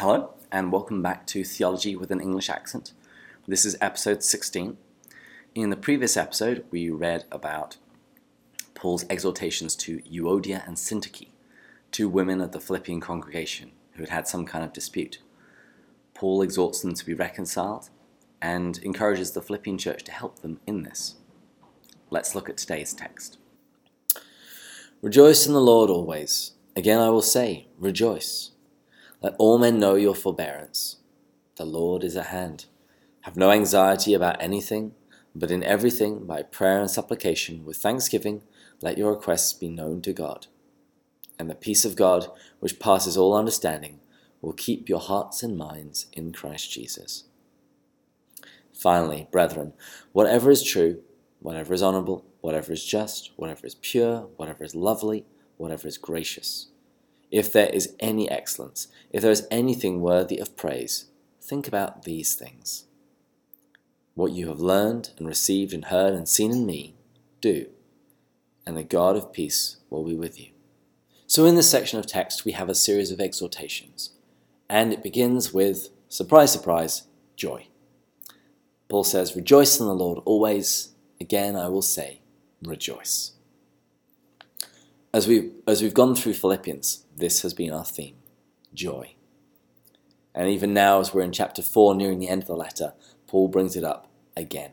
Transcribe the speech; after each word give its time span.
Hello, 0.00 0.34
and 0.52 0.72
welcome 0.72 1.00
back 1.00 1.26
to 1.28 1.42
Theology 1.42 1.96
with 1.96 2.10
an 2.10 2.20
English 2.20 2.50
Accent. 2.50 2.92
This 3.48 3.64
is 3.64 3.78
episode 3.80 4.22
16. 4.22 4.76
In 5.54 5.70
the 5.70 5.74
previous 5.74 6.18
episode, 6.18 6.66
we 6.70 6.90
read 6.90 7.24
about 7.32 7.78
Paul's 8.74 9.06
exhortations 9.08 9.74
to 9.76 10.00
Euodia 10.00 10.68
and 10.68 10.76
Syntyche, 10.76 11.28
two 11.92 12.10
women 12.10 12.42
of 12.42 12.52
the 12.52 12.60
Philippian 12.60 13.00
congregation 13.00 13.70
who 13.92 14.02
had 14.02 14.10
had 14.10 14.28
some 14.28 14.44
kind 14.44 14.62
of 14.62 14.74
dispute. 14.74 15.20
Paul 16.12 16.42
exhorts 16.42 16.82
them 16.82 16.92
to 16.92 17.06
be 17.06 17.14
reconciled 17.14 17.88
and 18.42 18.76
encourages 18.82 19.30
the 19.30 19.40
Philippian 19.40 19.78
church 19.78 20.04
to 20.04 20.12
help 20.12 20.40
them 20.40 20.60
in 20.66 20.82
this. 20.82 21.14
Let's 22.10 22.34
look 22.34 22.50
at 22.50 22.58
today's 22.58 22.92
text. 22.92 23.38
Rejoice 25.00 25.46
in 25.46 25.54
the 25.54 25.60
Lord 25.62 25.88
always. 25.88 26.52
Again 26.76 27.00
I 27.00 27.08
will 27.08 27.22
say, 27.22 27.68
rejoice. 27.78 28.50
Let 29.22 29.34
all 29.38 29.58
men 29.58 29.78
know 29.78 29.94
your 29.94 30.14
forbearance. 30.14 30.96
The 31.56 31.64
Lord 31.64 32.04
is 32.04 32.16
at 32.16 32.26
hand. 32.26 32.66
Have 33.22 33.36
no 33.36 33.50
anxiety 33.50 34.12
about 34.12 34.40
anything, 34.42 34.92
but 35.34 35.50
in 35.50 35.64
everything, 35.64 36.26
by 36.26 36.42
prayer 36.42 36.80
and 36.80 36.90
supplication, 36.90 37.64
with 37.64 37.78
thanksgiving, 37.78 38.42
let 38.82 38.98
your 38.98 39.12
requests 39.12 39.54
be 39.54 39.68
known 39.68 40.02
to 40.02 40.12
God. 40.12 40.48
And 41.38 41.48
the 41.48 41.54
peace 41.54 41.86
of 41.86 41.96
God, 41.96 42.28
which 42.60 42.78
passes 42.78 43.16
all 43.16 43.34
understanding, 43.34 44.00
will 44.42 44.52
keep 44.52 44.86
your 44.86 45.00
hearts 45.00 45.42
and 45.42 45.56
minds 45.56 46.06
in 46.12 46.32
Christ 46.32 46.70
Jesus. 46.70 47.24
Finally, 48.74 49.28
brethren, 49.32 49.72
whatever 50.12 50.50
is 50.50 50.62
true, 50.62 51.00
whatever 51.40 51.72
is 51.72 51.82
honorable, 51.82 52.26
whatever 52.42 52.70
is 52.70 52.84
just, 52.84 53.30
whatever 53.36 53.66
is 53.66 53.76
pure, 53.76 54.28
whatever 54.36 54.62
is 54.62 54.74
lovely, 54.74 55.24
whatever 55.56 55.88
is 55.88 55.96
gracious 55.96 56.68
if 57.30 57.52
there 57.52 57.68
is 57.68 57.94
any 58.00 58.30
excellence, 58.30 58.88
if 59.10 59.22
there 59.22 59.30
is 59.30 59.46
anything 59.50 60.00
worthy 60.00 60.38
of 60.38 60.56
praise, 60.56 61.06
think 61.40 61.66
about 61.66 62.02
these 62.02 62.34
things. 62.34 62.84
What 64.14 64.32
you 64.32 64.48
have 64.48 64.60
learned 64.60 65.10
and 65.18 65.26
received 65.26 65.72
and 65.72 65.86
heard 65.86 66.14
and 66.14 66.28
seen 66.28 66.50
in 66.50 66.64
me, 66.64 66.94
do, 67.40 67.66
and 68.66 68.76
the 68.76 68.82
God 68.82 69.16
of 69.16 69.32
peace 69.32 69.76
will 69.90 70.04
be 70.04 70.16
with 70.16 70.40
you. 70.40 70.48
So, 71.26 71.44
in 71.44 71.56
this 71.56 71.70
section 71.70 71.98
of 71.98 72.06
text, 72.06 72.44
we 72.44 72.52
have 72.52 72.68
a 72.68 72.74
series 72.74 73.10
of 73.10 73.20
exhortations, 73.20 74.10
and 74.68 74.92
it 74.92 75.02
begins 75.02 75.52
with 75.52 75.90
surprise, 76.08 76.52
surprise, 76.52 77.02
joy. 77.36 77.66
Paul 78.88 79.04
says, 79.04 79.36
Rejoice 79.36 79.80
in 79.80 79.86
the 79.86 79.94
Lord 79.94 80.20
always. 80.24 80.90
Again, 81.20 81.56
I 81.56 81.68
will 81.68 81.82
say, 81.82 82.20
rejoice. 82.62 83.32
As 85.16 85.26
we've, 85.26 85.50
as 85.66 85.80
we've 85.80 85.94
gone 85.94 86.14
through 86.14 86.34
Philippians, 86.34 87.06
this 87.16 87.40
has 87.40 87.54
been 87.54 87.72
our 87.72 87.86
theme 87.86 88.16
joy. 88.74 89.14
And 90.34 90.50
even 90.50 90.74
now, 90.74 91.00
as 91.00 91.14
we're 91.14 91.22
in 91.22 91.32
chapter 91.32 91.62
4, 91.62 91.94
nearing 91.94 92.18
the 92.18 92.28
end 92.28 92.42
of 92.42 92.48
the 92.48 92.54
letter, 92.54 92.92
Paul 93.26 93.48
brings 93.48 93.76
it 93.76 93.82
up 93.82 94.10
again. 94.36 94.72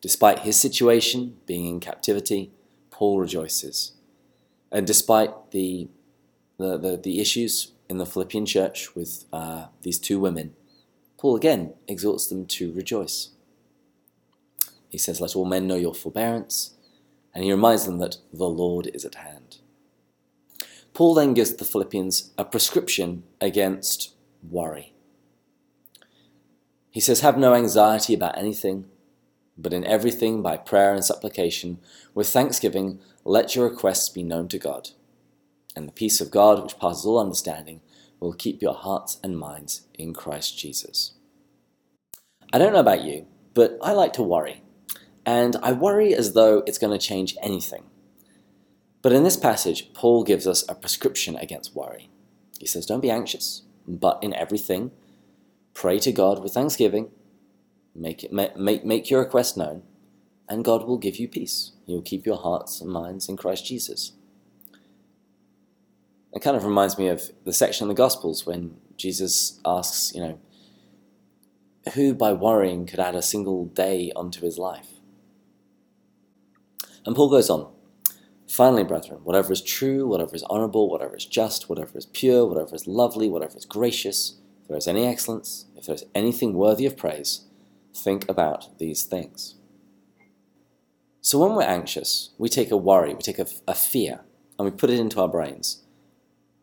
Despite 0.00 0.38
his 0.44 0.60
situation, 0.60 1.38
being 1.46 1.66
in 1.66 1.80
captivity, 1.80 2.52
Paul 2.92 3.18
rejoices. 3.18 3.94
And 4.70 4.86
despite 4.86 5.50
the, 5.50 5.88
the, 6.56 6.78
the, 6.78 6.96
the 6.96 7.20
issues 7.20 7.72
in 7.88 7.98
the 7.98 8.06
Philippian 8.06 8.46
church 8.46 8.94
with 8.94 9.24
uh, 9.32 9.66
these 9.82 9.98
two 9.98 10.20
women, 10.20 10.54
Paul 11.18 11.34
again 11.34 11.74
exhorts 11.88 12.28
them 12.28 12.46
to 12.46 12.72
rejoice. 12.72 13.30
He 14.88 14.98
says, 14.98 15.20
Let 15.20 15.34
all 15.34 15.44
men 15.44 15.66
know 15.66 15.74
your 15.74 15.92
forbearance, 15.92 16.75
and 17.36 17.44
he 17.44 17.52
reminds 17.52 17.84
them 17.84 17.98
that 17.98 18.16
the 18.32 18.48
Lord 18.48 18.90
is 18.94 19.04
at 19.04 19.16
hand. 19.16 19.58
Paul 20.94 21.12
then 21.12 21.34
gives 21.34 21.52
the 21.52 21.66
Philippians 21.66 22.30
a 22.38 22.46
prescription 22.46 23.24
against 23.42 24.14
worry. 24.42 24.94
He 26.90 26.98
says, 26.98 27.20
Have 27.20 27.36
no 27.36 27.52
anxiety 27.52 28.14
about 28.14 28.38
anything, 28.38 28.86
but 29.58 29.74
in 29.74 29.84
everything 29.84 30.40
by 30.40 30.56
prayer 30.56 30.94
and 30.94 31.04
supplication, 31.04 31.78
with 32.14 32.26
thanksgiving, 32.26 33.00
let 33.22 33.54
your 33.54 33.68
requests 33.68 34.08
be 34.08 34.22
known 34.22 34.48
to 34.48 34.58
God. 34.58 34.88
And 35.76 35.86
the 35.86 35.92
peace 35.92 36.22
of 36.22 36.30
God, 36.30 36.62
which 36.62 36.78
passes 36.78 37.04
all 37.04 37.20
understanding, 37.20 37.82
will 38.18 38.32
keep 38.32 38.62
your 38.62 38.72
hearts 38.72 39.18
and 39.22 39.38
minds 39.38 39.82
in 39.92 40.14
Christ 40.14 40.58
Jesus. 40.58 41.12
I 42.50 42.56
don't 42.56 42.72
know 42.72 42.80
about 42.80 43.04
you, 43.04 43.26
but 43.52 43.76
I 43.82 43.92
like 43.92 44.14
to 44.14 44.22
worry 44.22 44.62
and 45.26 45.56
I 45.56 45.72
worry 45.72 46.14
as 46.14 46.34
though 46.34 46.62
it's 46.66 46.78
going 46.78 46.96
to 46.96 47.04
change 47.04 47.36
anything. 47.42 47.82
But 49.02 49.12
in 49.12 49.24
this 49.24 49.36
passage, 49.36 49.92
Paul 49.92 50.22
gives 50.22 50.46
us 50.46 50.64
a 50.68 50.74
prescription 50.74 51.36
against 51.36 51.74
worry. 51.74 52.08
He 52.60 52.66
says, 52.66 52.86
Don't 52.86 53.00
be 53.00 53.10
anxious, 53.10 53.62
but 53.86 54.22
in 54.22 54.32
everything, 54.34 54.92
pray 55.74 55.98
to 55.98 56.12
God 56.12 56.42
with 56.42 56.54
thanksgiving, 56.54 57.10
make, 57.94 58.22
it, 58.22 58.32
make, 58.32 58.84
make 58.84 59.10
your 59.10 59.20
request 59.20 59.56
known, 59.56 59.82
and 60.48 60.64
God 60.64 60.86
will 60.86 60.96
give 60.96 61.16
you 61.16 61.28
peace. 61.28 61.72
He 61.86 61.92
will 61.92 62.02
keep 62.02 62.24
your 62.24 62.38
hearts 62.38 62.80
and 62.80 62.90
minds 62.90 63.28
in 63.28 63.36
Christ 63.36 63.66
Jesus. 63.66 64.12
It 66.32 66.42
kind 66.42 66.56
of 66.56 66.64
reminds 66.64 66.98
me 66.98 67.08
of 67.08 67.30
the 67.44 67.52
section 67.52 67.84
in 67.84 67.88
the 67.88 67.94
Gospels 67.94 68.46
when 68.46 68.76
Jesus 68.96 69.60
asks, 69.64 70.14
you 70.14 70.20
know, 70.20 70.38
who 71.94 72.14
by 72.14 72.32
worrying 72.32 72.86
could 72.86 73.00
add 73.00 73.14
a 73.14 73.22
single 73.22 73.66
day 73.66 74.12
onto 74.14 74.42
his 74.42 74.58
life? 74.58 74.88
And 77.06 77.14
Paul 77.16 77.30
goes 77.30 77.48
on 77.48 77.68
Finally, 78.48 78.84
brethren, 78.84 79.20
whatever 79.24 79.52
is 79.52 79.60
true, 79.60 80.06
whatever 80.06 80.34
is 80.34 80.44
honorable, 80.44 80.88
whatever 80.88 81.16
is 81.16 81.26
just, 81.26 81.68
whatever 81.68 81.98
is 81.98 82.06
pure, 82.06 82.46
whatever 82.46 82.74
is 82.74 82.86
lovely, 82.86 83.28
whatever 83.28 83.56
is 83.56 83.64
gracious, 83.64 84.38
if 84.62 84.68
there 84.68 84.76
is 84.76 84.86
any 84.86 85.04
excellence, 85.04 85.66
if 85.76 85.86
there 85.86 85.94
is 85.94 86.04
anything 86.14 86.54
worthy 86.54 86.86
of 86.86 86.96
praise, 86.96 87.44
think 87.92 88.28
about 88.28 88.78
these 88.78 89.02
things. 89.02 89.56
So 91.20 91.40
when 91.40 91.56
we're 91.56 91.62
anxious, 91.64 92.30
we 92.38 92.48
take 92.48 92.70
a 92.70 92.76
worry, 92.76 93.14
we 93.14 93.20
take 93.20 93.40
a, 93.40 93.46
a 93.66 93.74
fear, 93.74 94.20
and 94.58 94.64
we 94.64 94.70
put 94.70 94.90
it 94.90 95.00
into 95.00 95.20
our 95.20 95.28
brains. 95.28 95.82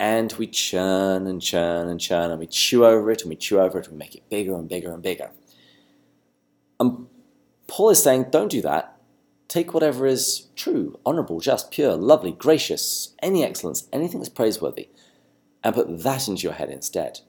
And 0.00 0.32
we 0.34 0.46
churn 0.46 1.26
and 1.26 1.42
churn 1.42 1.88
and 1.88 2.00
churn, 2.00 2.30
and 2.30 2.40
we 2.40 2.46
chew 2.46 2.86
over 2.86 3.10
it, 3.10 3.20
and 3.20 3.28
we 3.28 3.36
chew 3.36 3.60
over 3.60 3.78
it, 3.78 3.86
and 3.86 3.92
we 3.92 3.98
make 3.98 4.14
it 4.14 4.28
bigger 4.30 4.54
and 4.54 4.66
bigger 4.66 4.94
and 4.94 5.02
bigger. 5.02 5.30
And 6.80 7.06
Paul 7.66 7.90
is 7.90 8.02
saying, 8.02 8.26
don't 8.30 8.50
do 8.50 8.62
that 8.62 8.95
Take 9.56 9.72
whatever 9.72 10.06
is 10.06 10.48
true, 10.54 11.00
honourable, 11.06 11.40
just, 11.40 11.70
pure, 11.70 11.96
lovely, 11.96 12.30
gracious, 12.30 13.14
any 13.22 13.42
excellence, 13.42 13.88
anything 13.90 14.20
that's 14.20 14.28
praiseworthy, 14.28 14.90
and 15.64 15.74
put 15.74 16.02
that 16.02 16.28
into 16.28 16.42
your 16.42 16.52
head 16.52 16.68
instead. 16.68 17.20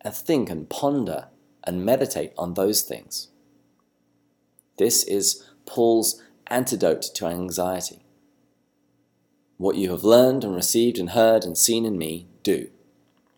And 0.00 0.12
think 0.12 0.50
and 0.50 0.68
ponder 0.68 1.28
and 1.62 1.84
meditate 1.84 2.32
on 2.36 2.54
those 2.54 2.82
things. 2.82 3.28
This 4.78 5.04
is 5.04 5.48
Paul's 5.64 6.20
antidote 6.48 7.02
to 7.14 7.26
anxiety. 7.26 8.04
What 9.56 9.76
you 9.76 9.92
have 9.92 10.02
learned 10.02 10.42
and 10.42 10.56
received 10.56 10.98
and 10.98 11.10
heard 11.10 11.44
and 11.44 11.56
seen 11.56 11.84
in 11.84 11.96
me, 11.96 12.26
do, 12.42 12.70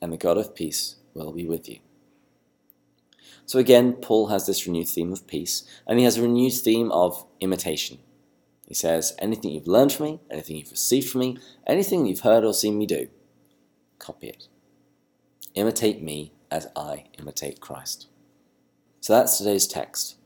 and 0.00 0.10
the 0.10 0.16
God 0.16 0.38
of 0.38 0.54
peace 0.54 0.96
will 1.12 1.32
be 1.32 1.44
with 1.44 1.68
you. 1.68 1.80
So 3.48 3.58
again, 3.58 3.94
Paul 3.94 4.26
has 4.26 4.44
this 4.44 4.66
renewed 4.66 4.88
theme 4.88 5.10
of 5.10 5.26
peace, 5.26 5.62
and 5.86 5.98
he 5.98 6.04
has 6.04 6.18
a 6.18 6.22
renewed 6.22 6.52
theme 6.52 6.92
of 6.92 7.24
imitation. 7.40 7.96
He 8.66 8.74
says, 8.74 9.14
Anything 9.20 9.52
you've 9.52 9.66
learned 9.66 9.90
from 9.90 10.04
me, 10.04 10.20
anything 10.30 10.56
you've 10.56 10.70
received 10.70 11.08
from 11.08 11.22
me, 11.22 11.38
anything 11.66 12.04
you've 12.04 12.20
heard 12.20 12.44
or 12.44 12.52
seen 12.52 12.76
me 12.76 12.84
do, 12.84 13.08
copy 13.98 14.28
it. 14.28 14.48
Imitate 15.54 16.02
me 16.02 16.34
as 16.50 16.66
I 16.76 17.04
imitate 17.18 17.58
Christ. 17.58 18.08
So 19.00 19.14
that's 19.14 19.38
today's 19.38 19.66
text. 19.66 20.16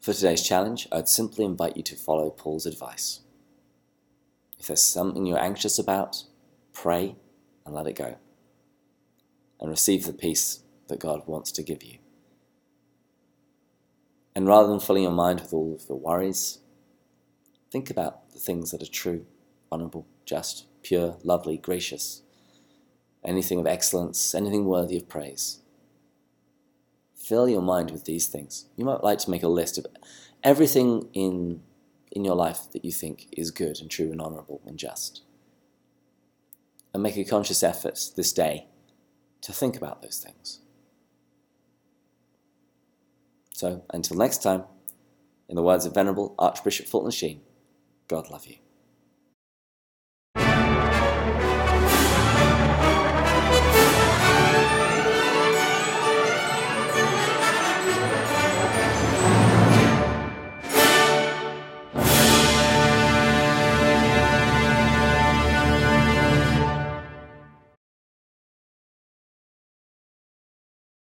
For 0.00 0.12
today's 0.12 0.46
challenge, 0.46 0.86
I'd 0.92 1.08
simply 1.08 1.44
invite 1.44 1.76
you 1.76 1.82
to 1.82 1.96
follow 1.96 2.30
Paul's 2.30 2.66
advice. 2.66 3.22
If 4.60 4.68
there's 4.68 4.80
something 4.80 5.26
you're 5.26 5.42
anxious 5.42 5.76
about, 5.76 6.22
pray 6.72 7.16
and 7.66 7.74
let 7.74 7.88
it 7.88 7.96
go. 7.96 8.14
And 9.58 9.70
receive 9.70 10.04
the 10.04 10.12
peace 10.12 10.60
that 10.86 11.00
God 11.00 11.26
wants 11.26 11.50
to 11.50 11.64
give 11.64 11.82
you. 11.82 11.98
And 14.36 14.46
rather 14.46 14.68
than 14.68 14.80
filling 14.80 15.04
your 15.04 15.12
mind 15.12 15.40
with 15.40 15.52
all 15.52 15.74
of 15.74 15.86
the 15.86 15.94
worries, 15.94 16.58
think 17.70 17.88
about 17.88 18.32
the 18.32 18.40
things 18.40 18.70
that 18.72 18.82
are 18.82 18.90
true, 18.90 19.26
honourable, 19.70 20.06
just, 20.24 20.66
pure, 20.82 21.16
lovely, 21.22 21.56
gracious, 21.56 22.22
anything 23.24 23.60
of 23.60 23.66
excellence, 23.66 24.34
anything 24.34 24.64
worthy 24.64 24.96
of 24.96 25.08
praise. 25.08 25.60
Fill 27.14 27.48
your 27.48 27.62
mind 27.62 27.90
with 27.90 28.04
these 28.04 28.26
things. 28.26 28.66
You 28.76 28.84
might 28.84 29.04
like 29.04 29.18
to 29.20 29.30
make 29.30 29.42
a 29.42 29.48
list 29.48 29.78
of 29.78 29.86
everything 30.42 31.08
in, 31.14 31.62
in 32.10 32.24
your 32.24 32.34
life 32.34 32.70
that 32.72 32.84
you 32.84 32.92
think 32.92 33.28
is 33.32 33.50
good 33.50 33.80
and 33.80 33.90
true 33.90 34.10
and 34.10 34.20
honourable 34.20 34.60
and 34.66 34.78
just. 34.78 35.22
And 36.92 37.02
make 37.02 37.16
a 37.16 37.24
conscious 37.24 37.62
effort 37.62 37.98
this 38.14 38.32
day 38.32 38.66
to 39.40 39.52
think 39.52 39.76
about 39.76 40.02
those 40.02 40.18
things. 40.18 40.60
So 43.64 43.82
until 43.94 44.18
next 44.18 44.42
time, 44.42 44.64
in 45.48 45.56
the 45.56 45.62
words 45.62 45.86
of 45.86 45.94
Venerable 45.94 46.34
Archbishop 46.38 46.84
Fulton 46.86 47.10
Sheen, 47.10 47.40
God 48.08 48.28
love 48.28 48.44
you. 48.46 48.56